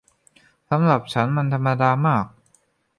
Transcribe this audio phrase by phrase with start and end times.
[0.69, 2.25] สำหรับฉันมันธรรมดามาก